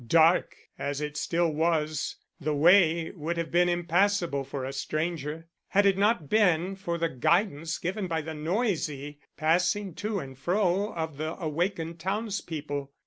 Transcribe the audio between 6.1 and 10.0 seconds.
been for the guidance given by the noisy passing